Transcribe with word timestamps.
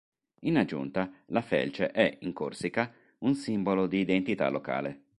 In 0.39 0.57
aggiunta, 0.57 1.13
la 1.27 1.41
felce 1.43 1.91
è 1.91 2.17
in 2.21 2.33
Corsica 2.33 2.91
un 3.19 3.35
simbolo 3.35 3.85
di 3.85 3.99
identità 3.99 4.49
locale. 4.49 5.03